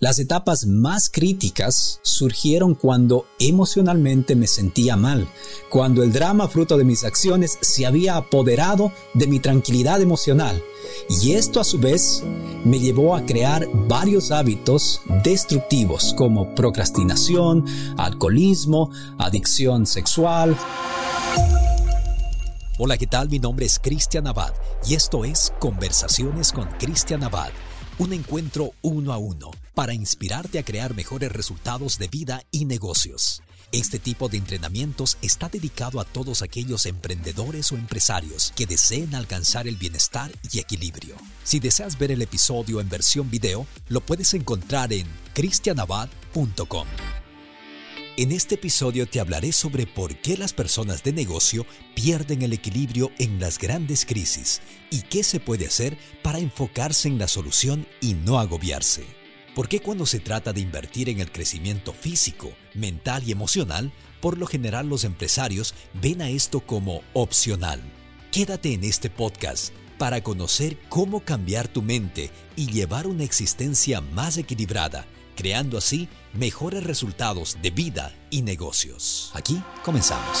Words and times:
Las 0.00 0.20
etapas 0.20 0.64
más 0.64 1.10
críticas 1.10 1.98
surgieron 2.02 2.76
cuando 2.76 3.26
emocionalmente 3.40 4.36
me 4.36 4.46
sentía 4.46 4.96
mal, 4.96 5.28
cuando 5.70 6.04
el 6.04 6.12
drama 6.12 6.46
fruto 6.46 6.76
de 6.78 6.84
mis 6.84 7.02
acciones 7.02 7.58
se 7.62 7.84
había 7.84 8.14
apoderado 8.14 8.92
de 9.14 9.26
mi 9.26 9.40
tranquilidad 9.40 10.00
emocional. 10.00 10.62
Y 11.20 11.32
esto 11.32 11.58
a 11.58 11.64
su 11.64 11.80
vez 11.80 12.22
me 12.64 12.78
llevó 12.78 13.16
a 13.16 13.26
crear 13.26 13.66
varios 13.88 14.30
hábitos 14.30 15.00
destructivos 15.24 16.14
como 16.16 16.54
procrastinación, 16.54 17.64
alcoholismo, 17.96 18.92
adicción 19.18 19.84
sexual. 19.84 20.56
Hola, 22.78 22.96
¿qué 22.96 23.08
tal? 23.08 23.28
Mi 23.28 23.40
nombre 23.40 23.66
es 23.66 23.80
Cristian 23.80 24.28
Abad 24.28 24.52
y 24.86 24.94
esto 24.94 25.24
es 25.24 25.52
Conversaciones 25.58 26.52
con 26.52 26.68
Cristian 26.78 27.24
Abad, 27.24 27.50
un 27.98 28.12
encuentro 28.12 28.72
uno 28.80 29.12
a 29.12 29.18
uno 29.18 29.50
para 29.74 29.92
inspirarte 29.92 30.58
a 30.58 30.62
crear 30.62 30.94
mejores 30.94 31.32
resultados 31.32 31.98
de 31.98 32.08
vida 32.08 32.42
y 32.50 32.64
negocios. 32.64 33.42
Este 33.70 33.98
tipo 33.98 34.28
de 34.28 34.38
entrenamientos 34.38 35.18
está 35.20 35.48
dedicado 35.48 36.00
a 36.00 36.04
todos 36.04 36.40
aquellos 36.42 36.86
emprendedores 36.86 37.70
o 37.72 37.76
empresarios 37.76 38.52
que 38.56 38.66
deseen 38.66 39.14
alcanzar 39.14 39.68
el 39.68 39.76
bienestar 39.76 40.32
y 40.50 40.58
equilibrio. 40.58 41.16
Si 41.44 41.60
deseas 41.60 41.98
ver 41.98 42.12
el 42.12 42.22
episodio 42.22 42.80
en 42.80 42.88
versión 42.88 43.30
video, 43.30 43.66
lo 43.88 44.00
puedes 44.00 44.32
encontrar 44.32 44.92
en 44.92 45.06
cristianabad.com. 45.34 46.86
En 48.18 48.32
este 48.32 48.56
episodio 48.56 49.06
te 49.06 49.20
hablaré 49.20 49.52
sobre 49.52 49.86
por 49.86 50.16
qué 50.16 50.36
las 50.36 50.52
personas 50.52 51.04
de 51.04 51.12
negocio 51.12 51.64
pierden 51.94 52.42
el 52.42 52.52
equilibrio 52.52 53.12
en 53.20 53.38
las 53.38 53.60
grandes 53.60 54.04
crisis 54.04 54.60
y 54.90 55.02
qué 55.02 55.22
se 55.22 55.38
puede 55.38 55.68
hacer 55.68 55.96
para 56.20 56.40
enfocarse 56.40 57.06
en 57.06 57.16
la 57.16 57.28
solución 57.28 57.86
y 58.00 58.14
no 58.14 58.40
agobiarse. 58.40 59.04
¿Por 59.54 59.68
qué 59.68 59.78
cuando 59.78 60.04
se 60.04 60.18
trata 60.18 60.52
de 60.52 60.60
invertir 60.60 61.08
en 61.10 61.20
el 61.20 61.30
crecimiento 61.30 61.92
físico, 61.92 62.50
mental 62.74 63.22
y 63.24 63.30
emocional, 63.30 63.92
por 64.20 64.36
lo 64.36 64.48
general 64.48 64.88
los 64.88 65.04
empresarios 65.04 65.72
ven 66.02 66.20
a 66.20 66.28
esto 66.28 66.58
como 66.58 67.02
opcional? 67.12 67.80
Quédate 68.32 68.72
en 68.72 68.82
este 68.82 69.10
podcast 69.10 69.72
para 69.96 70.24
conocer 70.24 70.76
cómo 70.88 71.20
cambiar 71.20 71.68
tu 71.68 71.82
mente 71.82 72.32
y 72.56 72.66
llevar 72.66 73.06
una 73.06 73.22
existencia 73.22 74.00
más 74.00 74.38
equilibrada 74.38 75.06
creando 75.38 75.78
así 75.78 76.08
mejores 76.34 76.82
resultados 76.82 77.58
de 77.62 77.70
vida 77.70 78.12
y 78.28 78.42
negocios. 78.42 79.30
Aquí 79.34 79.62
comenzamos. 79.84 80.36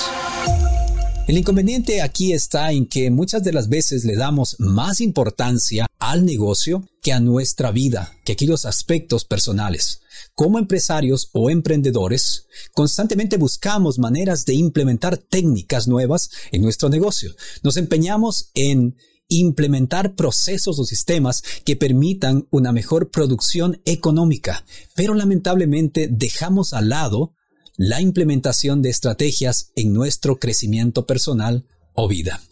El 1.28 1.38
inconveniente 1.38 2.02
aquí 2.02 2.32
está 2.32 2.72
en 2.72 2.84
que 2.84 3.08
muchas 3.12 3.44
de 3.44 3.52
las 3.52 3.68
veces 3.68 4.04
le 4.04 4.16
damos 4.16 4.56
más 4.58 5.00
importancia 5.00 5.86
al 6.00 6.24
negocio 6.24 6.82
que 7.00 7.12
a 7.12 7.20
nuestra 7.20 7.70
vida, 7.70 8.12
que 8.24 8.32
aquellos 8.32 8.64
aspectos 8.64 9.24
personales. 9.24 10.00
Como 10.34 10.58
empresarios 10.58 11.30
o 11.32 11.48
emprendedores, 11.48 12.46
constantemente 12.72 13.36
buscamos 13.36 14.00
maneras 14.00 14.46
de 14.46 14.54
implementar 14.54 15.16
técnicas 15.16 15.86
nuevas 15.86 16.28
en 16.50 16.62
nuestro 16.62 16.88
negocio. 16.88 17.36
Nos 17.62 17.76
empeñamos 17.76 18.50
en 18.54 18.96
implementar 19.28 20.14
procesos 20.14 20.78
o 20.78 20.84
sistemas 20.84 21.42
que 21.64 21.76
permitan 21.76 22.46
una 22.50 22.72
mejor 22.72 23.10
producción 23.10 23.80
económica, 23.84 24.64
pero 24.94 25.14
lamentablemente 25.14 26.08
dejamos 26.10 26.72
al 26.72 26.88
lado 26.88 27.34
la 27.76 28.00
implementación 28.00 28.82
de 28.82 28.90
estrategias 28.90 29.70
en 29.76 29.92
nuestro 29.92 30.38
crecimiento 30.38 31.06
personal 31.06 31.66
o 31.94 32.08
vida. 32.08 32.42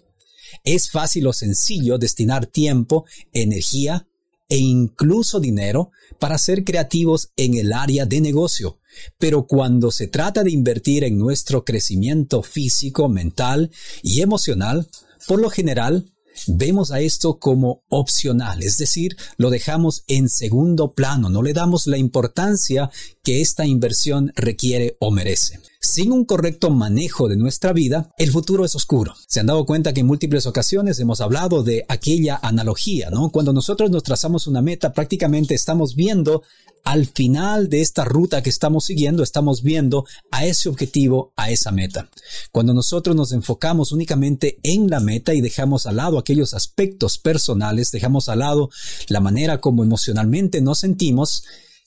Es 0.64 0.90
fácil 0.90 1.26
o 1.26 1.32
sencillo 1.32 1.98
destinar 1.98 2.46
tiempo, 2.46 3.04
energía 3.32 4.06
e 4.48 4.58
incluso 4.58 5.40
dinero 5.40 5.90
para 6.20 6.38
ser 6.38 6.62
creativos 6.62 7.30
en 7.36 7.54
el 7.54 7.72
área 7.72 8.06
de 8.06 8.20
negocio, 8.20 8.78
pero 9.18 9.46
cuando 9.46 9.90
se 9.90 10.06
trata 10.06 10.44
de 10.44 10.52
invertir 10.52 11.02
en 11.04 11.18
nuestro 11.18 11.64
crecimiento 11.64 12.42
físico, 12.42 13.08
mental 13.08 13.72
y 14.02 14.20
emocional, 14.20 14.88
por 15.26 15.40
lo 15.40 15.50
general 15.50 16.12
vemos 16.46 16.90
a 16.92 17.00
esto 17.00 17.38
como 17.38 17.82
opcional, 17.88 18.62
es 18.62 18.78
decir, 18.78 19.16
lo 19.36 19.50
dejamos 19.50 20.04
en 20.06 20.28
segundo 20.28 20.92
plano, 20.94 21.28
no 21.28 21.42
le 21.42 21.52
damos 21.52 21.86
la 21.86 21.98
importancia 21.98 22.90
que 23.22 23.40
esta 23.40 23.66
inversión 23.66 24.32
requiere 24.36 24.96
o 25.00 25.10
merece. 25.10 25.60
Sin 25.86 26.10
un 26.10 26.24
correcto 26.24 26.70
manejo 26.70 27.28
de 27.28 27.36
nuestra 27.36 27.72
vida, 27.72 28.10
el 28.18 28.32
futuro 28.32 28.64
es 28.64 28.74
oscuro. 28.74 29.14
Se 29.28 29.38
han 29.38 29.46
dado 29.46 29.64
cuenta 29.64 29.94
que 29.94 30.00
en 30.00 30.08
múltiples 30.08 30.44
ocasiones 30.44 30.98
hemos 30.98 31.20
hablado 31.20 31.62
de 31.62 31.84
aquella 31.88 32.40
analogía, 32.42 33.08
¿no? 33.08 33.30
Cuando 33.30 33.52
nosotros 33.52 33.88
nos 33.88 34.02
trazamos 34.02 34.48
una 34.48 34.60
meta, 34.62 34.92
prácticamente 34.92 35.54
estamos 35.54 35.94
viendo 35.94 36.42
al 36.82 37.06
final 37.06 37.68
de 37.68 37.82
esta 37.82 38.04
ruta 38.04 38.42
que 38.42 38.50
estamos 38.50 38.84
siguiendo, 38.84 39.22
estamos 39.22 39.62
viendo 39.62 40.04
a 40.32 40.44
ese 40.44 40.68
objetivo, 40.68 41.32
a 41.36 41.50
esa 41.50 41.70
meta. 41.70 42.10
Cuando 42.50 42.74
nosotros 42.74 43.14
nos 43.14 43.30
enfocamos 43.30 43.92
únicamente 43.92 44.58
en 44.64 44.90
la 44.90 44.98
meta 44.98 45.34
y 45.34 45.40
dejamos 45.40 45.86
al 45.86 45.96
lado 45.96 46.18
aquellos 46.18 46.52
aspectos 46.52 47.18
personales, 47.18 47.92
dejamos 47.92 48.28
al 48.28 48.40
lado 48.40 48.70
la 49.06 49.20
manera 49.20 49.60
como 49.60 49.84
emocionalmente 49.84 50.60
nos 50.60 50.80
sentimos, 50.80 51.44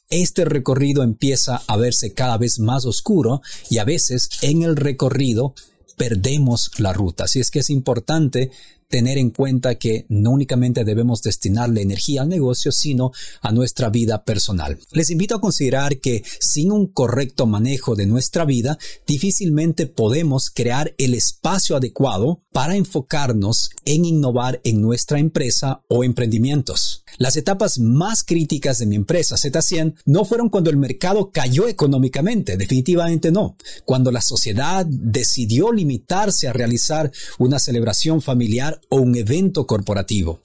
este 0.09 0.43
recorrido 0.43 1.03
empieza 1.03 1.61
a 1.67 1.77
verse 1.77 2.13
cada 2.13 2.37
vez 2.37 2.59
más 2.59 2.85
oscuro 2.85 3.41
y 3.69 3.77
a 3.77 3.85
veces 3.85 4.29
en 4.41 4.63
el 4.63 4.75
recorrido 4.75 5.53
perdemos 5.97 6.71
la 6.79 6.93
ruta. 6.93 7.25
Así 7.25 7.39
es 7.39 7.51
que 7.51 7.59
es 7.59 7.69
importante 7.69 8.51
tener 8.89 9.19
en 9.19 9.29
cuenta 9.29 9.75
que 9.75 10.05
no 10.09 10.31
únicamente 10.31 10.83
debemos 10.83 11.21
destinarle 11.21 11.83
energía 11.83 12.23
al 12.23 12.29
negocio, 12.29 12.71
sino 12.71 13.11
a 13.39 13.51
nuestra 13.51 13.89
vida 13.89 14.23
personal. 14.23 14.79
Les 14.91 15.11
invito 15.11 15.35
a 15.35 15.41
considerar 15.41 15.99
que 15.99 16.23
sin 16.39 16.71
un 16.71 16.87
correcto 16.87 17.45
manejo 17.45 17.95
de 17.95 18.07
nuestra 18.07 18.45
vida, 18.45 18.79
difícilmente 19.05 19.85
podemos 19.85 20.49
crear 20.49 20.95
el 20.97 21.13
espacio 21.13 21.75
adecuado 21.75 22.41
para 22.51 22.75
enfocarnos 22.75 23.69
en 23.85 24.05
innovar 24.05 24.59
en 24.63 24.81
nuestra 24.81 25.19
empresa 25.19 25.83
o 25.87 26.03
emprendimientos. 26.03 27.03
Las 27.19 27.37
etapas 27.37 27.79
más 27.79 28.23
críticas 28.23 28.79
de 28.79 28.87
mi 28.87 28.95
empresa 28.95 29.35
Z100 29.35 29.95
no 30.05 30.25
fueron 30.25 30.49
cuando 30.49 30.71
el 30.71 30.77
mercado 30.77 31.29
cayó 31.31 31.67
económicamente, 31.67 32.57
definitivamente 32.57 33.31
no. 33.31 33.55
Cuando 33.85 34.11
la 34.11 34.21
sociedad 34.21 34.85
decidió 34.87 35.71
limitarse 35.71 36.47
a 36.47 36.53
realizar 36.53 37.11
una 37.37 37.59
celebración 37.59 38.21
familiar 38.21 38.78
o 38.89 38.97
un 38.97 39.15
evento 39.15 39.67
corporativo. 39.67 40.41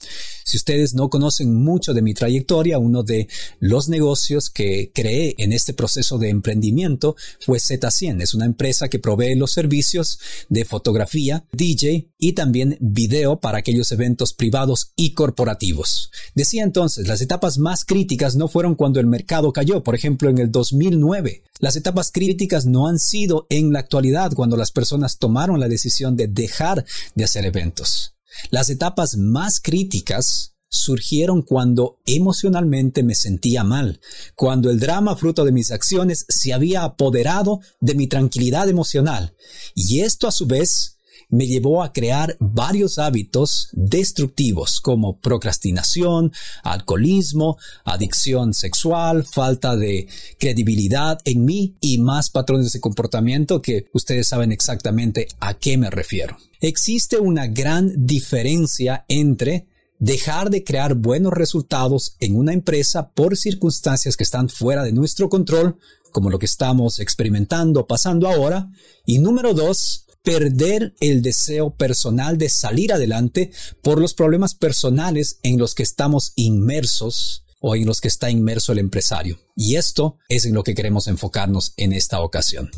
Si 0.47 0.57
ustedes 0.57 0.93
no 0.93 1.09
conocen 1.09 1.55
mucho 1.55 1.95
de 1.95 2.03
mi 2.03 2.13
trayectoria, 2.13 2.77
uno 2.77 3.01
de 3.01 3.27
los 3.59 3.89
negocios 3.89 4.51
que 4.51 4.91
creé 4.93 5.33
en 5.39 5.51
este 5.53 5.73
proceso 5.73 6.19
de 6.19 6.29
emprendimiento 6.29 7.15
fue 7.39 7.57
Z100. 7.57 8.21
Es 8.21 8.35
una 8.35 8.45
empresa 8.45 8.87
que 8.87 8.99
provee 8.99 9.33
los 9.33 9.51
servicios 9.51 10.19
de 10.49 10.63
fotografía, 10.63 11.45
DJ 11.51 12.09
y 12.19 12.33
también 12.33 12.77
video 12.79 13.39
para 13.39 13.57
aquellos 13.57 13.91
eventos 13.91 14.33
privados 14.33 14.91
y 14.95 15.13
corporativos. 15.13 16.11
Decía 16.35 16.63
entonces, 16.63 17.07
las 17.07 17.21
etapas 17.21 17.57
más 17.57 17.83
críticas 17.83 18.35
no 18.35 18.47
fueron 18.47 18.75
cuando 18.75 18.99
el 18.99 19.07
mercado 19.07 19.51
cayó, 19.51 19.83
por 19.83 19.95
ejemplo, 19.95 20.29
en 20.29 20.37
el 20.37 20.51
2009. 20.51 21.41
Las 21.59 21.75
etapas 21.75 22.11
críticas 22.11 22.67
no 22.67 22.87
han 22.87 22.99
sido 22.99 23.47
en 23.49 23.73
la 23.73 23.79
actualidad 23.79 24.33
cuando 24.35 24.57
las 24.57 24.71
personas 24.71 25.17
tomaron 25.17 25.59
la 25.59 25.67
decisión 25.67 26.15
de 26.15 26.27
dejar 26.27 26.85
de 27.15 27.23
hacer 27.23 27.45
eventos. 27.45 28.11
Las 28.49 28.69
etapas 28.69 29.17
más 29.17 29.59
críticas 29.59 30.55
surgieron 30.69 31.41
cuando 31.41 31.99
emocionalmente 32.05 33.03
me 33.03 33.15
sentía 33.15 33.63
mal, 33.63 34.01
cuando 34.35 34.69
el 34.69 34.79
drama 34.79 35.15
fruto 35.15 35.45
de 35.45 35.51
mis 35.51 35.71
acciones 35.71 36.25
se 36.27 36.53
había 36.53 36.83
apoderado 36.83 37.61
de 37.79 37.95
mi 37.95 38.07
tranquilidad 38.07 38.67
emocional. 38.67 39.35
Y 39.73 40.01
esto 40.01 40.27
a 40.27 40.31
su 40.31 40.45
vez 40.45 40.94
me 41.35 41.47
llevó 41.47 41.83
a 41.83 41.91
crear 41.91 42.37
varios 42.39 42.97
hábitos 42.97 43.67
destructivos 43.73 44.79
como 44.79 45.19
procrastinación, 45.19 46.31
alcoholismo, 46.63 47.57
adicción 47.83 48.53
sexual, 48.53 49.25
falta 49.25 49.75
de 49.75 50.07
credibilidad 50.39 51.19
en 51.25 51.43
mí 51.43 51.75
y 51.81 51.97
más 51.97 52.29
patrones 52.29 52.71
de 52.71 52.79
comportamiento 52.79 53.61
que 53.61 53.87
ustedes 53.91 54.27
saben 54.27 54.53
exactamente 54.53 55.27
a 55.41 55.55
qué 55.55 55.77
me 55.77 55.89
refiero. 55.89 56.37
Existe 56.61 57.19
una 57.19 57.47
gran 57.47 58.05
diferencia 58.05 59.03
entre 59.09 59.67
dejar 59.99 60.49
de 60.49 60.63
crear 60.63 60.95
buenos 60.95 61.33
resultados 61.33 62.15
en 62.21 62.37
una 62.37 62.53
empresa 62.53 63.09
por 63.09 63.35
circunstancias 63.35 64.15
que 64.15 64.23
están 64.23 64.47
fuera 64.47 64.83
de 64.83 64.93
nuestro 64.93 65.27
control, 65.27 65.77
como 66.11 66.29
lo 66.29 66.39
que 66.39 66.45
estamos 66.45 66.99
experimentando, 66.99 67.87
pasando 67.87 68.29
ahora, 68.29 68.69
y 69.05 69.19
número 69.19 69.53
dos, 69.53 70.04
perder 70.25 70.95
el 70.99 71.21
deseo 71.21 71.75
personal 71.75 72.37
de 72.37 72.49
salir 72.49 72.91
adelante 72.91 73.51
por 73.81 74.01
los 74.01 74.13
problemas 74.13 74.55
personales 74.55 75.39
en 75.43 75.57
los 75.57 75.75
que 75.75 75.83
estamos 75.83 76.33
inmersos 76.35 77.43
o 77.61 77.75
en 77.75 77.85
los 77.85 78.01
que 78.01 78.07
está 78.07 78.29
inmerso 78.29 78.73
el 78.73 78.79
empresario. 78.79 79.39
Y 79.55 79.75
esto 79.75 80.17
es 80.27 80.45
en 80.45 80.53
lo 80.53 80.63
que 80.63 80.75
queremos 80.75 81.07
enfocarnos 81.07 81.73
en 81.77 81.93
esta 81.93 82.19
ocasión. 82.21 82.69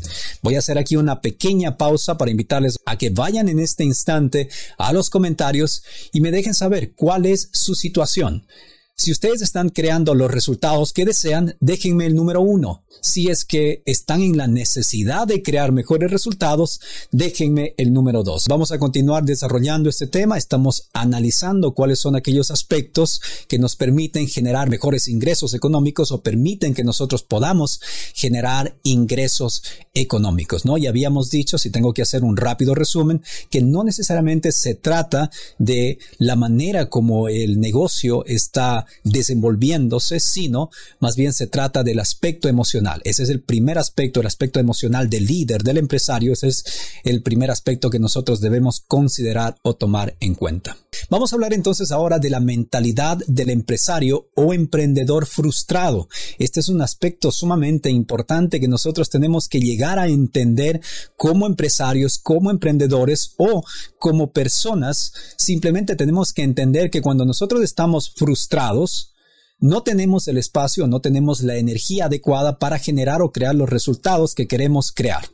Voy 0.42 0.54
a 0.54 0.60
hacer 0.60 0.78
aquí 0.78 0.96
una 0.96 1.20
pequeña 1.20 1.76
pausa 1.76 2.16
para 2.16 2.30
invitarles 2.30 2.76
a 2.86 2.96
que 2.96 3.10
vayan 3.10 3.48
en 3.48 3.58
este 3.58 3.82
instante 3.82 4.48
a 4.76 4.92
los 4.92 5.10
comentarios 5.10 5.82
y 6.12 6.20
me 6.20 6.30
dejen 6.30 6.54
saber 6.54 6.94
cuál 6.94 7.26
es 7.26 7.48
su 7.52 7.74
situación. 7.74 8.46
Si 8.94 9.12
ustedes 9.12 9.42
están 9.42 9.70
creando 9.70 10.14
los 10.14 10.30
resultados 10.30 10.92
que 10.92 11.04
desean, 11.04 11.56
déjenme 11.60 12.06
el 12.06 12.14
número 12.14 12.40
uno. 12.40 12.84
Si 13.00 13.28
es 13.28 13.44
que 13.44 13.82
están 13.86 14.22
en 14.22 14.36
la 14.36 14.46
necesidad 14.46 15.26
de 15.26 15.42
crear 15.42 15.72
mejores 15.72 16.10
resultados, 16.10 16.80
déjenme 17.10 17.74
el 17.76 17.92
número 17.92 18.22
dos. 18.22 18.46
Vamos 18.48 18.72
a 18.72 18.78
continuar 18.78 19.24
desarrollando 19.24 19.88
este 19.88 20.06
tema. 20.06 20.36
Estamos 20.36 20.88
analizando 20.92 21.72
cuáles 21.72 22.00
son 22.00 22.16
aquellos 22.16 22.50
aspectos 22.50 23.20
que 23.48 23.58
nos 23.58 23.76
permiten 23.76 24.28
generar 24.28 24.68
mejores 24.68 25.08
ingresos 25.08 25.54
económicos 25.54 26.10
o 26.12 26.22
permiten 26.22 26.74
que 26.74 26.84
nosotros 26.84 27.22
podamos 27.22 27.80
generar 28.14 28.76
ingresos 28.82 29.62
económicos, 29.94 30.64
¿no? 30.64 30.78
Y 30.78 30.86
habíamos 30.86 31.30
dicho, 31.30 31.58
si 31.58 31.70
tengo 31.70 31.92
que 31.92 32.02
hacer 32.02 32.24
un 32.24 32.36
rápido 32.36 32.74
resumen, 32.74 33.22
que 33.50 33.62
no 33.62 33.84
necesariamente 33.84 34.52
se 34.52 34.74
trata 34.74 35.30
de 35.58 35.98
la 36.18 36.36
manera 36.36 36.88
como 36.88 37.28
el 37.28 37.60
negocio 37.60 38.24
está 38.26 38.86
desenvolviéndose, 39.04 40.20
sino 40.20 40.70
más 41.00 41.16
bien 41.16 41.32
se 41.32 41.46
trata 41.46 41.82
del 41.82 42.00
aspecto 42.00 42.48
emocional. 42.48 42.87
Ese 43.04 43.22
es 43.22 43.28
el 43.28 43.40
primer 43.40 43.78
aspecto, 43.78 44.20
el 44.20 44.26
aspecto 44.26 44.60
emocional 44.60 45.08
del 45.08 45.26
líder, 45.26 45.62
del 45.62 45.78
empresario. 45.78 46.32
Ese 46.32 46.48
es 46.48 46.64
el 47.04 47.22
primer 47.22 47.50
aspecto 47.50 47.90
que 47.90 47.98
nosotros 47.98 48.40
debemos 48.40 48.80
considerar 48.80 49.56
o 49.62 49.74
tomar 49.74 50.16
en 50.20 50.34
cuenta. 50.34 50.76
Vamos 51.10 51.32
a 51.32 51.36
hablar 51.36 51.52
entonces 51.52 51.90
ahora 51.90 52.18
de 52.18 52.30
la 52.30 52.40
mentalidad 52.40 53.18
del 53.26 53.50
empresario 53.50 54.28
o 54.34 54.52
emprendedor 54.52 55.26
frustrado. 55.26 56.08
Este 56.38 56.60
es 56.60 56.68
un 56.68 56.82
aspecto 56.82 57.30
sumamente 57.30 57.90
importante 57.90 58.60
que 58.60 58.68
nosotros 58.68 59.08
tenemos 59.10 59.48
que 59.48 59.60
llegar 59.60 59.98
a 59.98 60.08
entender 60.08 60.80
como 61.16 61.46
empresarios, 61.46 62.18
como 62.18 62.50
emprendedores 62.50 63.34
o 63.36 63.62
como 63.98 64.32
personas. 64.32 65.12
Simplemente 65.36 65.96
tenemos 65.96 66.32
que 66.32 66.42
entender 66.42 66.90
que 66.90 67.02
cuando 67.02 67.24
nosotros 67.24 67.62
estamos 67.62 68.12
frustrados, 68.14 69.12
no 69.60 69.82
tenemos 69.82 70.28
el 70.28 70.38
espacio, 70.38 70.86
no 70.86 71.00
tenemos 71.00 71.42
la 71.42 71.56
energía 71.56 72.06
adecuada 72.06 72.58
para 72.58 72.78
generar 72.78 73.22
o 73.22 73.32
crear 73.32 73.54
los 73.54 73.68
resultados 73.68 74.34
que 74.34 74.46
queremos 74.46 74.92
crear. 74.92 75.28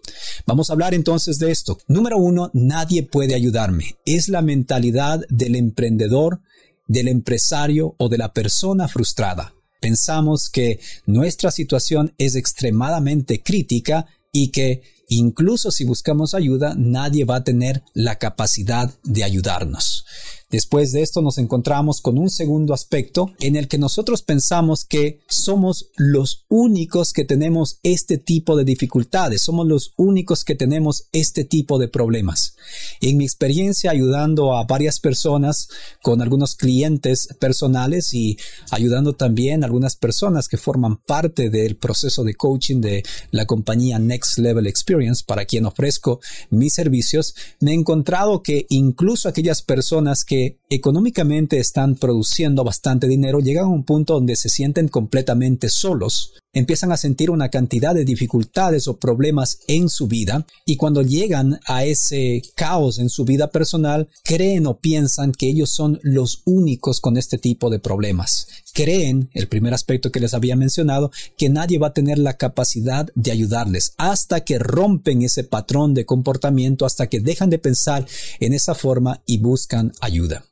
Vamos 0.47 0.71
a 0.71 0.73
hablar 0.73 0.95
entonces 0.95 1.39
de 1.39 1.51
esto. 1.51 1.79
Número 1.89 2.17
uno, 2.17 2.51
nadie 2.55 3.03
puede 3.03 3.35
ayudarme. 3.35 3.97
Es 4.07 4.29
la 4.29 4.43
mentalidad 4.43 5.21
del 5.29 5.57
emprendedor, 5.57 6.41
del 6.87 7.09
empresario 7.09 7.95
o 7.99 8.09
de 8.09 8.19
la 8.19 8.33
persona 8.33 8.89
frustrada. 8.89 9.55
Pensamos 9.81 10.49
que 10.49 10.81
nuestra 11.05 11.51
situación 11.51 12.15
es 12.17 12.35
extremadamente 12.35 13.43
crítica 13.43 14.07
y 14.33 14.51
que 14.51 14.83
incluso 15.09 15.71
si 15.71 15.85
buscamos 15.85 16.33
ayuda, 16.33 16.75
nadie 16.77 17.27
va 17.27 17.37
a 17.37 17.45
tener 17.45 17.83
la 17.93 18.19
capacidad 18.19 18.91
de 19.05 19.25
ayudarnos. 19.25 20.07
Después 20.55 20.93
de 20.93 21.03
esto 21.03 21.21
nos 21.21 21.39
encontramos 21.39 22.01
con 22.01 22.17
un 22.17 22.31
segundo 22.31 22.75
aspecto 22.75 23.33
en 23.41 23.57
el 23.57 23.67
que 23.67 23.77
nosotros 23.77 24.23
pensamos 24.23 24.85
que 24.85 25.19
somos 25.27 25.91
los 25.97 26.45
únicos 26.49 27.13
que 27.13 27.25
tenemos 27.25 27.81
este 27.83 28.19
tipo 28.19 28.57
de 28.57 28.63
dificultades, 28.63 29.43
somos 29.43 29.67
los 29.67 29.95
únicos 29.97 30.45
que 30.45 30.55
tenemos 30.55 31.09
este 31.11 31.43
tipo 31.43 31.77
de 31.81 31.89
problemas. 31.89 32.55
En 33.01 33.17
mi 33.17 33.25
experiencia 33.25 33.91
ayudando 33.91 34.57
a 34.57 34.63
varias 34.63 35.01
personas 35.01 35.71
con 36.05 36.23
algunos 36.23 36.55
clientes 36.55 37.27
personales 37.41 38.15
y 38.15 38.39
ayudando 38.71 39.15
también 39.15 39.65
a 39.65 39.67
algunas 39.67 39.97
personas 39.97 40.47
que 40.47 40.57
forman 40.57 40.99
parte 40.99 41.51
del 41.51 41.75
proceso 41.75 42.23
de 42.23 42.37
coaching 42.37 42.81
de 42.81 43.03
la 43.33 43.47
compañía 43.47 43.99
Next 43.99 44.39
Level 44.39 44.69
Experience 44.69 45.25
para 45.27 45.47
quien 45.47 45.67
ofrezco 45.67 46.21
mis 46.51 46.75
servicios, 46.75 47.35
me 47.59 47.73
he 47.73 47.75
encontrado 47.75 48.41
que 48.45 48.67
incluso 48.69 49.29
aquellas 49.29 49.61
personas 49.63 50.25
que 50.25 50.44
económicamente 50.69 51.59
están 51.59 51.97
produciendo 51.97 52.65
bastante 52.65 53.07
dinero 53.07 53.41
llegan 53.41 53.65
a 53.65 53.69
un 53.69 53.85
punto 53.85 54.15
donde 54.15 54.37
se 54.37 54.49
sienten 54.49 54.89
completamente 54.89 55.69
solos 55.69 56.35
empiezan 56.55 56.93
a 56.93 56.97
sentir 56.97 57.31
una 57.31 57.51
cantidad 57.51 57.95
de 57.95 58.05
dificultades 58.05 58.89
o 58.89 58.97
problemas 58.97 59.59
en 59.67 59.89
su 59.89 60.07
vida 60.07 60.47
y 60.65 60.77
cuando 60.77 61.03
llegan 61.03 61.61
a 61.67 61.85
ese 61.85 62.43
caos 62.55 62.99
en 62.99 63.11
su 63.11 63.25
vida 63.25 63.49
personal, 63.49 64.09
creen 64.25 64.67
o 64.67 64.79
piensan 64.79 65.33
que 65.33 65.49
ellos 65.49 65.71
son 65.71 65.99
los 66.03 66.43
únicos 66.47 67.01
con 67.01 67.17
este 67.17 67.39
tipo 67.39 67.71
de 67.71 67.81
problemas. 67.81 68.47
Creen, 68.75 69.31
el 69.33 69.49
primer 69.49 69.73
aspecto 69.73 70.11
que 70.11 70.21
les 70.21 70.35
había 70.35 70.57
mencionado, 70.57 71.13
que 71.39 71.49
nadie 71.49 71.79
va 71.79 71.87
a 71.89 71.93
tener 71.93 72.19
la 72.19 72.37
capacidad 72.37 73.09
de 73.15 73.31
ayudarles 73.31 73.95
hasta 73.97 74.45
que 74.45 74.59
rompen 74.59 75.23
ese 75.23 75.45
patrón 75.45 75.95
de 75.95 76.05
comportamiento, 76.05 76.85
hasta 76.85 77.07
que 77.07 77.21
dejan 77.21 77.51
de 77.51 77.61
pensar 77.61 78.05
en 78.41 78.53
esa 78.53 78.75
forma 78.75 79.23
y 79.27 79.39
buscan 79.39 79.93
ayuda. 80.01 80.45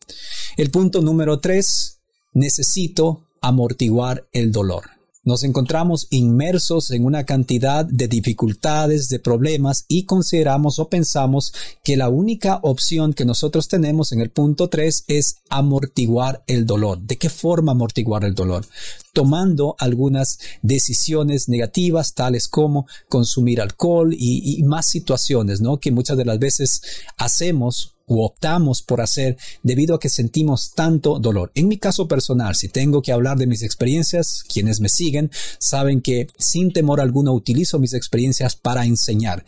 El 0.57 0.71
punto 0.71 1.03
número 1.03 1.41
tres, 1.41 1.99
necesito 2.33 3.25
amortiguar 3.41 4.27
el 4.33 4.53
dolor. 4.53 5.02
Nos 5.25 5.45
encontramos 5.45 6.09
inmersos 6.11 6.91
en 6.91 7.05
una 7.05 7.23
cantidad 7.23 7.85
de 7.85 8.09
dificultades, 8.09 9.09
de 9.09 9.21
problemas 9.21 9.85
y 9.87 10.03
consideramos 10.03 10.81
o 10.81 10.89
pensamos 10.89 11.55
que 11.85 11.97
la 11.97 12.09
única 12.09 12.59
opción 12.63 13.13
que 13.13 13.25
nosotros 13.25 13.69
tenemos 13.69 14.11
en 14.11 14.21
el 14.21 14.31
punto 14.31 14.69
3 14.69 15.05
es 15.07 15.37
amortiguar 15.49 16.43
el 16.49 16.67
dolor. 16.67 16.99
¿De 17.03 17.19
qué 17.19 17.31
forma 17.31 17.71
amortiguar 17.71 18.25
el 18.25 18.35
dolor? 18.35 18.67
Tomando 19.13 19.77
algunas 19.79 20.41
decisiones 20.61 21.49
negativas 21.49 22.15
tales 22.15 22.49
como 22.49 22.89
consumir 23.09 23.61
alcohol 23.61 24.13
y, 24.13 24.59
y 24.59 24.65
más 24.65 24.87
situaciones, 24.87 25.61
¿no? 25.61 25.79
Que 25.79 25.93
muchas 25.93 26.17
de 26.17 26.25
las 26.25 26.41
veces 26.41 26.83
hacemos 27.17 27.95
optamos 28.21 28.83
por 28.83 29.01
hacer 29.01 29.37
debido 29.63 29.95
a 29.95 30.01
que 30.01 30.09
sentimos 30.09 30.73
tanto 30.75 31.19
dolor. 31.19 31.51
En 31.55 31.69
mi 31.69 31.79
caso 31.79 32.09
personal, 32.09 32.55
si 32.55 32.69
tengo 32.69 33.03
que 33.03 33.13
hablar 33.13 33.39
de 33.39 33.47
mis 33.47 33.63
experiencias, 33.63 34.45
quienes 34.47 34.81
me 34.81 34.89
siguen 34.89 35.31
saben 35.59 36.01
que 36.01 36.27
sin 36.39 36.73
temor 36.73 37.01
alguno 37.01 37.33
utilizo 37.33 37.79
mis 37.79 37.95
experiencias 37.95 38.57
para 38.57 38.85
enseñar. 38.85 39.45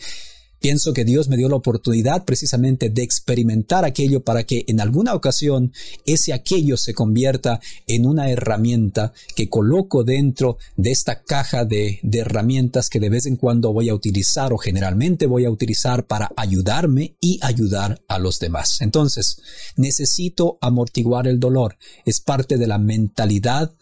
Pienso 0.64 0.94
que 0.94 1.05
Dios 1.05 1.28
me 1.28 1.37
dio 1.37 1.50
la 1.50 1.56
oportunidad 1.56 2.25
precisamente 2.25 2.88
de 2.88 3.02
experimentar 3.02 3.84
aquello 3.84 4.25
para 4.25 4.44
que 4.44 4.64
en 4.66 4.81
alguna 4.81 5.12
ocasión 5.12 5.75
ese 6.06 6.32
aquello 6.32 6.78
se 6.78 6.94
convierta 6.94 7.61
en 7.87 8.06
una 8.06 8.31
herramienta 8.31 9.12
que 9.37 9.50
coloco 9.50 10.05
dentro 10.05 10.56
de 10.78 10.90
esta 10.90 11.22
caja 11.22 11.66
de, 11.66 12.00
herramientas 12.11 12.88
que 12.88 12.99
de 12.99 13.11
vez 13.11 13.26
en 13.26 13.37
cuando 13.37 13.75
voy 13.75 13.90
a 13.90 13.94
utilizar 13.94 14.55
o 14.55 14.56
generalmente 14.56 15.26
voy 15.26 15.44
a 15.44 15.50
utilizar 15.50 16.06
para 16.06 16.31
ayudarme 16.34 17.14
y 17.20 17.38
ayudar 17.43 18.00
a 18.08 18.19
los 18.19 18.38
demás. 18.38 18.81
Entonces, 18.81 19.43
necesito 19.76 20.56
amortiguar 20.62 21.28
el 21.28 21.40
dolor. 21.40 21.76
Es 22.06 22.22
parte 22.22 22.56
de 22.56 22.67
la 22.67 22.78
mentalidad 22.78 23.75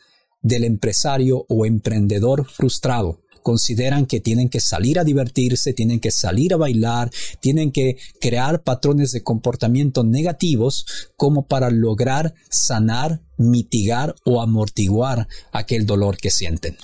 del 0.43 0.65
empresario 0.65 1.47
o 1.49 1.65
emprendedor 1.65 2.45
frustrado 2.51 3.21
consideran 3.43 4.07
que 4.07 4.21
tienen 4.21 4.49
que 4.49 4.61
salir 4.61 4.99
a 4.99 5.05
divertirse, 5.05 5.73
tienen 5.73 6.01
que 6.01 6.11
salir 6.11 6.55
a 6.55 6.57
bailar, 6.57 7.11
tienen 7.41 7.73
que 7.73 7.97
crear 8.21 8.63
patrones 8.63 9.13
de 9.13 9.23
comportamiento 9.23 10.05
negativos 10.05 10.87
como 11.17 11.47
para 11.47 11.71
lograr 11.71 12.35
sanar, 12.51 13.21
mitigar 13.37 14.15
o 14.25 14.41
amortiguar 14.41 15.29
aquel 15.53 15.87
dolor 15.87 16.17
que 16.17 16.31
sienten. 16.31 16.77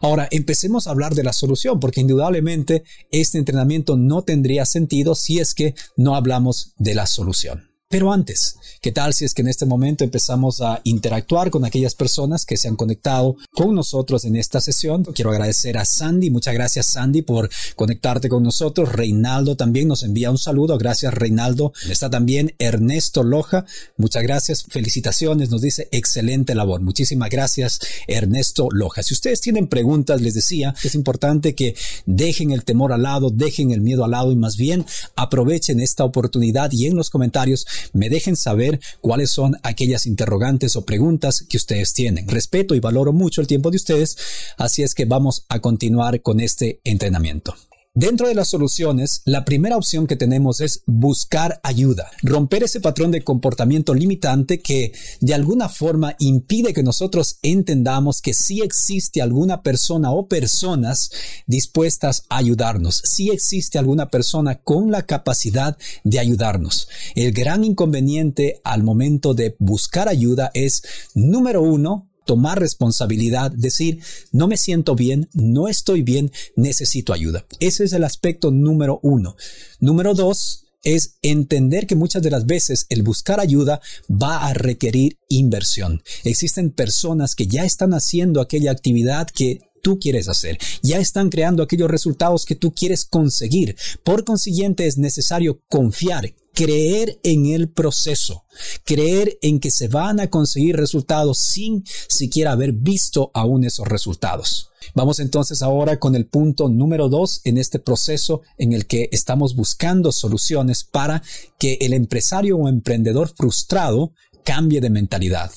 Ahora, 0.00 0.28
empecemos 0.30 0.86
a 0.86 0.90
hablar 0.90 1.14
de 1.14 1.22
la 1.22 1.32
solución, 1.32 1.78
porque 1.78 2.00
indudablemente 2.00 2.84
este 3.10 3.38
entrenamiento 3.38 3.96
no 3.96 4.22
tendría 4.22 4.64
sentido 4.64 5.14
si 5.14 5.38
es 5.38 5.54
que 5.54 5.74
no 5.96 6.14
hablamos 6.14 6.72
de 6.78 6.94
la 6.94 7.06
solución. 7.06 7.69
Pero 7.92 8.12
antes, 8.12 8.54
¿qué 8.80 8.92
tal 8.92 9.12
si 9.14 9.24
es 9.24 9.34
que 9.34 9.42
en 9.42 9.48
este 9.48 9.66
momento 9.66 10.04
empezamos 10.04 10.60
a 10.60 10.80
interactuar 10.84 11.50
con 11.50 11.64
aquellas 11.64 11.96
personas 11.96 12.46
que 12.46 12.56
se 12.56 12.68
han 12.68 12.76
conectado 12.76 13.34
con 13.50 13.74
nosotros 13.74 14.24
en 14.24 14.36
esta 14.36 14.60
sesión? 14.60 15.02
Quiero 15.02 15.32
agradecer 15.32 15.76
a 15.76 15.84
Sandy, 15.84 16.30
muchas 16.30 16.54
gracias 16.54 16.86
Sandy 16.86 17.22
por 17.22 17.50
conectarte 17.74 18.28
con 18.28 18.44
nosotros. 18.44 18.92
Reinaldo 18.92 19.56
también 19.56 19.88
nos 19.88 20.04
envía 20.04 20.30
un 20.30 20.38
saludo, 20.38 20.78
gracias 20.78 21.12
Reinaldo. 21.12 21.72
Está 21.90 22.08
también 22.08 22.54
Ernesto 22.60 23.24
Loja, 23.24 23.66
muchas 23.96 24.22
gracias, 24.22 24.66
felicitaciones, 24.68 25.50
nos 25.50 25.60
dice 25.60 25.88
excelente 25.90 26.54
labor. 26.54 26.82
Muchísimas 26.82 27.28
gracias 27.28 27.80
Ernesto 28.06 28.68
Loja. 28.70 29.02
Si 29.02 29.14
ustedes 29.14 29.40
tienen 29.40 29.66
preguntas, 29.66 30.20
les 30.20 30.34
decía 30.34 30.76
es 30.84 30.94
importante 30.94 31.56
que 31.56 31.74
dejen 32.06 32.52
el 32.52 32.62
temor 32.62 32.92
al 32.92 33.02
lado, 33.02 33.30
dejen 33.30 33.72
el 33.72 33.80
miedo 33.80 34.04
al 34.04 34.12
lado 34.12 34.30
y 34.30 34.36
más 34.36 34.56
bien 34.56 34.86
aprovechen 35.16 35.80
esta 35.80 36.04
oportunidad 36.04 36.70
y 36.70 36.86
en 36.86 36.94
los 36.94 37.10
comentarios 37.10 37.66
me 37.92 38.08
dejen 38.08 38.36
saber 38.36 38.80
cuáles 39.00 39.30
son 39.30 39.56
aquellas 39.62 40.06
interrogantes 40.06 40.76
o 40.76 40.84
preguntas 40.84 41.44
que 41.48 41.56
ustedes 41.56 41.92
tienen. 41.92 42.28
Respeto 42.28 42.74
y 42.74 42.80
valoro 42.80 43.12
mucho 43.12 43.40
el 43.40 43.46
tiempo 43.46 43.70
de 43.70 43.76
ustedes, 43.76 44.16
así 44.56 44.82
es 44.82 44.94
que 44.94 45.04
vamos 45.04 45.44
a 45.48 45.60
continuar 45.60 46.22
con 46.22 46.40
este 46.40 46.80
entrenamiento. 46.84 47.54
Dentro 47.94 48.28
de 48.28 48.36
las 48.36 48.46
soluciones, 48.46 49.20
la 49.24 49.44
primera 49.44 49.76
opción 49.76 50.06
que 50.06 50.14
tenemos 50.14 50.60
es 50.60 50.84
buscar 50.86 51.58
ayuda, 51.64 52.08
romper 52.22 52.62
ese 52.62 52.80
patrón 52.80 53.10
de 53.10 53.24
comportamiento 53.24 53.94
limitante 53.94 54.60
que 54.60 54.92
de 55.20 55.34
alguna 55.34 55.68
forma 55.68 56.14
impide 56.20 56.72
que 56.72 56.84
nosotros 56.84 57.40
entendamos 57.42 58.22
que 58.22 58.32
sí 58.32 58.60
existe 58.60 59.20
alguna 59.20 59.62
persona 59.62 60.12
o 60.12 60.28
personas 60.28 61.10
dispuestas 61.48 62.26
a 62.28 62.36
ayudarnos, 62.36 63.02
sí 63.04 63.30
existe 63.30 63.76
alguna 63.76 64.08
persona 64.08 64.60
con 64.62 64.92
la 64.92 65.02
capacidad 65.02 65.76
de 66.04 66.20
ayudarnos. 66.20 66.86
El 67.16 67.32
gran 67.32 67.64
inconveniente 67.64 68.60
al 68.62 68.84
momento 68.84 69.34
de 69.34 69.56
buscar 69.58 70.08
ayuda 70.08 70.52
es, 70.54 70.84
número 71.16 71.60
uno, 71.60 72.09
tomar 72.30 72.60
responsabilidad, 72.60 73.50
decir, 73.50 73.98
no 74.30 74.46
me 74.46 74.56
siento 74.56 74.94
bien, 74.94 75.28
no 75.32 75.66
estoy 75.66 76.02
bien, 76.02 76.30
necesito 76.54 77.12
ayuda. 77.12 77.44
Ese 77.58 77.82
es 77.82 77.92
el 77.92 78.04
aspecto 78.04 78.52
número 78.52 79.00
uno. 79.02 79.34
Número 79.80 80.14
dos, 80.14 80.66
es 80.84 81.16
entender 81.22 81.88
que 81.88 81.96
muchas 81.96 82.22
de 82.22 82.30
las 82.30 82.46
veces 82.46 82.86
el 82.88 83.02
buscar 83.02 83.40
ayuda 83.40 83.80
va 84.08 84.46
a 84.46 84.54
requerir 84.54 85.18
inversión. 85.28 86.04
Existen 86.22 86.70
personas 86.70 87.34
que 87.34 87.48
ya 87.48 87.64
están 87.64 87.94
haciendo 87.94 88.40
aquella 88.40 88.70
actividad 88.70 89.28
que 89.28 89.58
tú 89.82 89.98
quieres 89.98 90.28
hacer. 90.28 90.56
Ya 90.84 90.98
están 90.98 91.30
creando 91.30 91.64
aquellos 91.64 91.90
resultados 91.90 92.44
que 92.44 92.54
tú 92.54 92.72
quieres 92.72 93.04
conseguir. 93.04 93.74
Por 94.04 94.24
consiguiente, 94.24 94.86
es 94.86 94.98
necesario 94.98 95.64
confiar, 95.68 96.32
creer 96.52 97.18
en 97.22 97.46
el 97.46 97.70
proceso, 97.70 98.44
creer 98.84 99.38
en 99.42 99.60
que 99.60 99.70
se 99.70 99.88
van 99.88 100.20
a 100.20 100.28
conseguir 100.28 100.76
resultados 100.76 101.38
sin 101.38 101.84
siquiera 102.08 102.52
haber 102.52 102.72
visto 102.72 103.30
aún 103.34 103.64
esos 103.64 103.86
resultados. 103.88 104.70
Vamos 104.94 105.20
entonces 105.20 105.62
ahora 105.62 105.98
con 105.98 106.14
el 106.14 106.26
punto 106.26 106.68
número 106.68 107.08
dos 107.08 107.40
en 107.44 107.58
este 107.58 107.78
proceso 107.78 108.42
en 108.58 108.72
el 108.72 108.86
que 108.86 109.08
estamos 109.12 109.54
buscando 109.54 110.10
soluciones 110.10 110.84
para 110.84 111.22
que 111.58 111.78
el 111.80 111.92
empresario 111.92 112.56
o 112.56 112.68
emprendedor 112.68 113.28
frustrado 113.28 114.12
cambie 114.44 114.80
de 114.80 114.90
mentalidad 114.90 115.50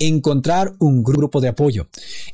encontrar 0.00 0.74
un 0.78 1.04
grupo 1.04 1.40
de 1.40 1.48
apoyo. 1.48 1.86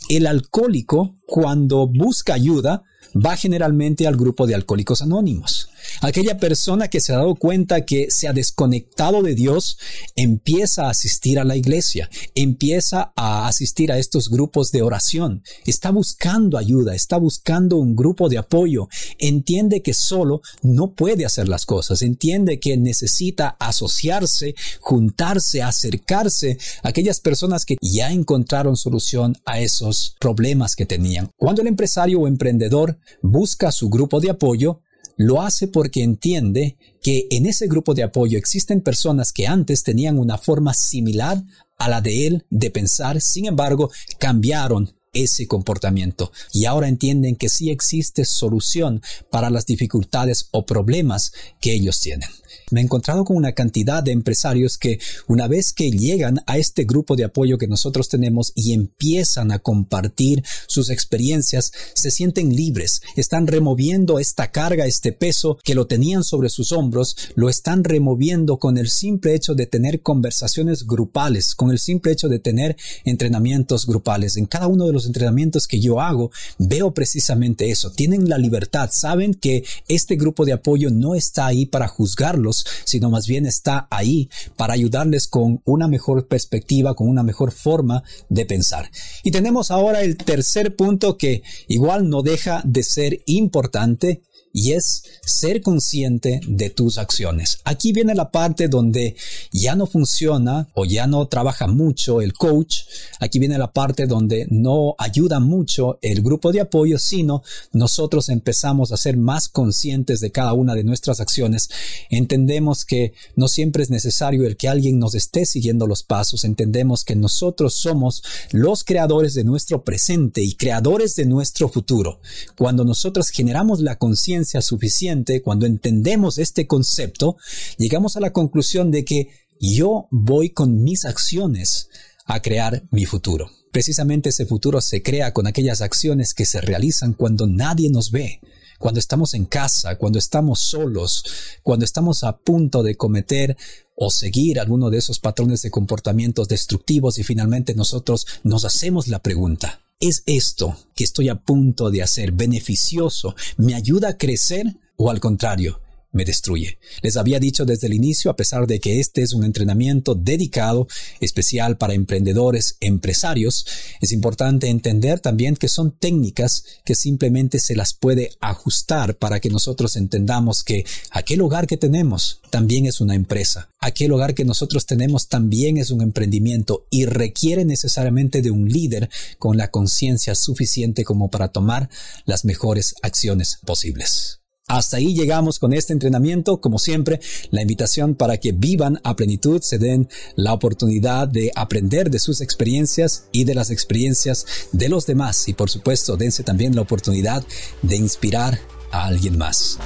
El 0.08 0.26
alcohólico, 0.26 1.16
cuando 1.26 1.86
busca 1.88 2.34
ayuda, 2.34 2.84
va 3.14 3.36
generalmente 3.36 4.06
al 4.06 4.16
grupo 4.16 4.46
de 4.46 4.54
alcohólicos 4.54 5.02
anónimos. 5.02 5.68
Aquella 6.00 6.38
persona 6.38 6.88
que 6.88 7.00
se 7.00 7.12
ha 7.12 7.18
dado 7.18 7.34
cuenta 7.34 7.84
que 7.84 8.10
se 8.10 8.28
ha 8.28 8.32
desconectado 8.32 9.22
de 9.22 9.34
Dios 9.34 9.78
empieza 10.14 10.86
a 10.86 10.90
asistir 10.90 11.38
a 11.38 11.44
la 11.44 11.56
iglesia, 11.56 12.10
empieza 12.34 13.12
a 13.16 13.46
asistir 13.46 13.92
a 13.92 13.98
estos 13.98 14.28
grupos 14.28 14.72
de 14.72 14.82
oración, 14.82 15.42
está 15.64 15.90
buscando 15.90 16.58
ayuda, 16.58 16.94
está 16.94 17.16
buscando 17.18 17.76
un 17.76 17.94
grupo 17.96 18.28
de 18.28 18.38
apoyo, 18.38 18.88
entiende 19.18 19.80
que 19.82 19.94
solo 19.94 20.42
no 20.62 20.92
puede 20.92 21.24
hacer 21.24 21.48
las 21.48 21.66
cosas, 21.66 22.02
entiende 22.02 22.58
que 22.60 22.76
necesita 22.76 23.56
asociarse, 23.58 24.54
juntarse, 24.80 25.62
acercarse 25.62 26.58
a 26.82 26.88
aquellas 26.88 27.20
personas 27.20 27.64
que 27.64 27.76
ya 27.80 28.10
encontraron 28.10 28.76
solución 28.76 29.36
a 29.44 29.60
esos 29.60 30.16
problemas 30.20 30.76
que 30.76 30.86
tenían. 30.86 31.30
Cuando 31.36 31.62
el 31.62 31.68
empresario 31.68 32.20
o 32.20 32.28
emprendedor 32.28 32.95
busca 33.22 33.72
su 33.72 33.88
grupo 33.88 34.20
de 34.20 34.30
apoyo, 34.30 34.80
lo 35.16 35.40
hace 35.42 35.68
porque 35.68 36.02
entiende 36.02 36.76
que 37.02 37.26
en 37.30 37.46
ese 37.46 37.66
grupo 37.66 37.94
de 37.94 38.02
apoyo 38.02 38.38
existen 38.38 38.80
personas 38.82 39.32
que 39.32 39.46
antes 39.46 39.82
tenían 39.82 40.18
una 40.18 40.38
forma 40.38 40.74
similar 40.74 41.42
a 41.78 41.88
la 41.88 42.00
de 42.00 42.26
él 42.26 42.46
de 42.50 42.70
pensar, 42.70 43.20
sin 43.20 43.46
embargo, 43.46 43.90
cambiaron 44.18 44.94
ese 45.12 45.46
comportamiento 45.46 46.30
y 46.52 46.66
ahora 46.66 46.88
entienden 46.88 47.36
que 47.36 47.48
sí 47.48 47.70
existe 47.70 48.24
solución 48.24 49.00
para 49.30 49.50
las 49.50 49.64
dificultades 49.64 50.48
o 50.50 50.66
problemas 50.66 51.32
que 51.60 51.72
ellos 51.72 52.00
tienen. 52.00 52.28
Me 52.72 52.80
he 52.80 52.84
encontrado 52.84 53.24
con 53.24 53.36
una 53.36 53.52
cantidad 53.52 54.02
de 54.02 54.10
empresarios 54.10 54.76
que 54.76 54.98
una 55.28 55.46
vez 55.46 55.72
que 55.72 55.90
llegan 55.92 56.40
a 56.46 56.58
este 56.58 56.84
grupo 56.84 57.14
de 57.14 57.22
apoyo 57.22 57.58
que 57.58 57.68
nosotros 57.68 58.08
tenemos 58.08 58.52
y 58.56 58.72
empiezan 58.72 59.52
a 59.52 59.60
compartir 59.60 60.42
sus 60.66 60.90
experiencias, 60.90 61.70
se 61.94 62.10
sienten 62.10 62.56
libres, 62.56 63.02
están 63.14 63.46
removiendo 63.46 64.18
esta 64.18 64.50
carga, 64.50 64.84
este 64.84 65.12
peso 65.12 65.58
que 65.62 65.76
lo 65.76 65.86
tenían 65.86 66.24
sobre 66.24 66.48
sus 66.48 66.72
hombros, 66.72 67.16
lo 67.36 67.48
están 67.48 67.84
removiendo 67.84 68.56
con 68.58 68.78
el 68.78 68.88
simple 68.90 69.36
hecho 69.36 69.54
de 69.54 69.66
tener 69.66 70.02
conversaciones 70.02 70.86
grupales, 70.86 71.54
con 71.54 71.70
el 71.70 71.78
simple 71.78 72.10
hecho 72.10 72.28
de 72.28 72.40
tener 72.40 72.76
entrenamientos 73.04 73.86
grupales. 73.86 74.36
En 74.36 74.46
cada 74.46 74.66
uno 74.66 74.86
de 74.86 74.92
los 74.92 75.06
entrenamientos 75.06 75.68
que 75.68 75.78
yo 75.78 76.00
hago, 76.00 76.32
veo 76.58 76.92
precisamente 76.92 77.70
eso. 77.70 77.92
Tienen 77.92 78.28
la 78.28 78.38
libertad, 78.38 78.90
saben 78.92 79.34
que 79.34 79.64
este 79.86 80.16
grupo 80.16 80.44
de 80.44 80.54
apoyo 80.54 80.90
no 80.90 81.14
está 81.14 81.46
ahí 81.46 81.64
para 81.66 81.86
juzgarlos, 81.86 82.55
sino 82.84 83.10
más 83.10 83.26
bien 83.26 83.46
está 83.46 83.88
ahí 83.90 84.28
para 84.56 84.74
ayudarles 84.74 85.26
con 85.28 85.60
una 85.64 85.88
mejor 85.88 86.28
perspectiva, 86.28 86.94
con 86.94 87.08
una 87.08 87.22
mejor 87.22 87.52
forma 87.52 88.02
de 88.28 88.46
pensar. 88.46 88.90
Y 89.22 89.30
tenemos 89.30 89.70
ahora 89.70 90.02
el 90.02 90.16
tercer 90.16 90.76
punto 90.76 91.16
que 91.16 91.42
igual 91.68 92.08
no 92.08 92.22
deja 92.22 92.62
de 92.64 92.82
ser 92.82 93.22
importante 93.26 94.22
y 94.56 94.72
es 94.72 95.02
ser 95.22 95.60
consciente 95.60 96.40
de 96.48 96.70
tus 96.70 96.96
acciones. 96.96 97.58
Aquí 97.64 97.92
viene 97.92 98.14
la 98.14 98.30
parte 98.30 98.68
donde 98.68 99.14
ya 99.52 99.74
no 99.74 99.86
funciona 99.86 100.66
o 100.72 100.86
ya 100.86 101.06
no 101.06 101.28
trabaja 101.28 101.66
mucho 101.66 102.22
el 102.22 102.32
coach. 102.32 102.84
Aquí 103.20 103.38
viene 103.38 103.58
la 103.58 103.74
parte 103.74 104.06
donde 104.06 104.46
no 104.48 104.94
ayuda 104.96 105.40
mucho 105.40 105.98
el 106.00 106.22
grupo 106.22 106.52
de 106.52 106.62
apoyo, 106.62 106.98
sino 106.98 107.42
nosotros 107.72 108.30
empezamos 108.30 108.92
a 108.92 108.96
ser 108.96 109.18
más 109.18 109.50
conscientes 109.50 110.20
de 110.20 110.32
cada 110.32 110.54
una 110.54 110.74
de 110.74 110.84
nuestras 110.84 111.20
acciones. 111.20 111.68
Entendemos 112.08 112.86
que 112.86 113.12
no 113.34 113.48
siempre 113.48 113.82
es 113.82 113.90
necesario 113.90 114.46
el 114.46 114.56
que 114.56 114.70
alguien 114.70 114.98
nos 114.98 115.14
esté 115.14 115.44
siguiendo 115.44 115.86
los 115.86 116.02
pasos. 116.02 116.44
Entendemos 116.44 117.04
que 117.04 117.14
nosotros 117.14 117.74
somos 117.74 118.22
los 118.52 118.84
creadores 118.84 119.34
de 119.34 119.44
nuestro 119.44 119.84
presente 119.84 120.42
y 120.42 120.54
creadores 120.54 121.14
de 121.14 121.26
nuestro 121.26 121.68
futuro. 121.68 122.20
Cuando 122.56 122.86
nosotros 122.86 123.28
generamos 123.28 123.80
la 123.80 123.96
conciencia 123.98 124.45
suficiente, 124.62 125.42
cuando 125.42 125.66
entendemos 125.66 126.38
este 126.38 126.66
concepto, 126.66 127.36
llegamos 127.78 128.16
a 128.16 128.20
la 128.20 128.32
conclusión 128.32 128.90
de 128.90 129.04
que 129.04 129.30
yo 129.60 130.08
voy 130.10 130.50
con 130.50 130.82
mis 130.82 131.04
acciones 131.04 131.88
a 132.26 132.40
crear 132.40 132.82
mi 132.90 133.06
futuro. 133.06 133.50
Precisamente 133.72 134.30
ese 134.30 134.46
futuro 134.46 134.80
se 134.80 135.02
crea 135.02 135.32
con 135.32 135.46
aquellas 135.46 135.80
acciones 135.80 136.34
que 136.34 136.46
se 136.46 136.60
realizan 136.60 137.12
cuando 137.12 137.46
nadie 137.46 137.90
nos 137.90 138.10
ve, 138.10 138.40
cuando 138.78 139.00
estamos 139.00 139.34
en 139.34 139.44
casa, 139.44 139.96
cuando 139.96 140.18
estamos 140.18 140.60
solos, 140.60 141.24
cuando 141.62 141.84
estamos 141.84 142.24
a 142.24 142.38
punto 142.38 142.82
de 142.82 142.96
cometer 142.96 143.56
o 143.94 144.10
seguir 144.10 144.60
alguno 144.60 144.90
de 144.90 144.98
esos 144.98 145.20
patrones 145.20 145.62
de 145.62 145.70
comportamientos 145.70 146.48
destructivos 146.48 147.18
y 147.18 147.24
finalmente 147.24 147.74
nosotros 147.74 148.26
nos 148.42 148.64
hacemos 148.64 149.08
la 149.08 149.20
pregunta, 149.20 149.85
¿Es 149.98 150.24
esto 150.26 150.76
que 150.94 151.04
estoy 151.04 151.30
a 151.30 151.36
punto 151.36 151.90
de 151.90 152.02
hacer 152.02 152.32
beneficioso? 152.32 153.34
¿Me 153.56 153.74
ayuda 153.74 154.10
a 154.10 154.18
crecer? 154.18 154.76
¿O 154.98 155.10
al 155.10 155.20
contrario, 155.20 155.80
me 156.16 156.24
destruye. 156.24 156.78
Les 157.02 157.16
había 157.16 157.38
dicho 157.38 157.64
desde 157.64 157.86
el 157.86 157.94
inicio, 157.94 158.30
a 158.30 158.36
pesar 158.36 158.66
de 158.66 158.80
que 158.80 158.98
este 158.98 159.22
es 159.22 159.32
un 159.32 159.44
entrenamiento 159.44 160.14
dedicado, 160.14 160.88
especial 161.20 161.76
para 161.76 161.94
emprendedores, 161.94 162.76
empresarios, 162.80 163.66
es 164.00 164.10
importante 164.10 164.68
entender 164.68 165.20
también 165.20 165.56
que 165.56 165.68
son 165.68 165.92
técnicas 165.92 166.64
que 166.84 166.94
simplemente 166.94 167.60
se 167.60 167.76
las 167.76 167.94
puede 167.94 168.30
ajustar 168.40 169.16
para 169.16 169.38
que 169.38 169.50
nosotros 169.50 169.96
entendamos 169.96 170.64
que 170.64 170.84
aquel 171.10 171.42
hogar 171.42 171.66
que 171.66 171.76
tenemos 171.76 172.40
también 172.50 172.86
es 172.86 173.00
una 173.00 173.14
empresa. 173.14 173.68
Aquel 173.78 174.12
hogar 174.12 174.34
que 174.34 174.44
nosotros 174.44 174.86
tenemos 174.86 175.28
también 175.28 175.76
es 175.76 175.90
un 175.90 176.00
emprendimiento 176.00 176.86
y 176.90 177.04
requiere 177.04 177.64
necesariamente 177.64 178.42
de 178.42 178.50
un 178.50 178.68
líder 178.68 179.10
con 179.38 179.56
la 179.56 179.70
conciencia 179.70 180.34
suficiente 180.34 181.04
como 181.04 181.30
para 181.30 181.48
tomar 181.48 181.90
las 182.24 182.44
mejores 182.44 182.94
acciones 183.02 183.58
posibles. 183.64 184.40
Hasta 184.68 184.96
ahí 184.96 185.14
llegamos 185.14 185.60
con 185.60 185.72
este 185.72 185.92
entrenamiento. 185.92 186.60
Como 186.60 186.80
siempre, 186.80 187.20
la 187.50 187.62
invitación 187.62 188.16
para 188.16 188.38
que 188.38 188.50
vivan 188.50 189.00
a 189.04 189.14
plenitud, 189.14 189.62
se 189.62 189.78
den 189.78 190.08
la 190.34 190.52
oportunidad 190.52 191.28
de 191.28 191.52
aprender 191.54 192.10
de 192.10 192.18
sus 192.18 192.40
experiencias 192.40 193.28
y 193.30 193.44
de 193.44 193.54
las 193.54 193.70
experiencias 193.70 194.44
de 194.72 194.88
los 194.88 195.06
demás. 195.06 195.46
Y 195.46 195.54
por 195.54 195.70
supuesto, 195.70 196.16
dense 196.16 196.42
también 196.42 196.74
la 196.74 196.80
oportunidad 196.80 197.44
de 197.82 197.96
inspirar 197.96 198.58
a 198.90 199.06
alguien 199.06 199.38
más. 199.38 199.78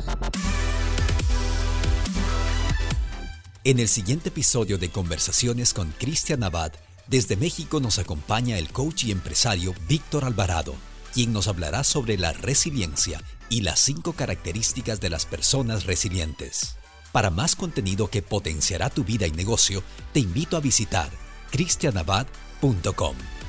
En 3.64 3.80
el 3.80 3.88
siguiente 3.88 4.30
episodio 4.30 4.78
de 4.78 4.88
Conversaciones 4.88 5.74
con 5.74 5.92
Cristian 5.98 6.42
Abad, 6.42 6.72
desde 7.06 7.36
México 7.36 7.80
nos 7.80 7.98
acompaña 7.98 8.56
el 8.56 8.70
coach 8.70 9.04
y 9.04 9.10
empresario 9.10 9.74
Víctor 9.86 10.24
Alvarado, 10.24 10.74
quien 11.12 11.34
nos 11.34 11.48
hablará 11.48 11.84
sobre 11.84 12.16
la 12.16 12.32
resiliencia 12.32 13.20
y 13.50 13.60
las 13.60 13.80
cinco 13.80 14.14
características 14.14 15.00
de 15.00 15.10
las 15.10 15.26
personas 15.26 15.84
resilientes. 15.84 16.76
Para 17.12 17.30
más 17.30 17.56
contenido 17.56 18.08
que 18.08 18.22
potenciará 18.22 18.88
tu 18.88 19.04
vida 19.04 19.26
y 19.26 19.32
negocio, 19.32 19.82
te 20.14 20.20
invito 20.20 20.56
a 20.56 20.60
visitar 20.60 21.10
cristianabad.com. 21.50 23.39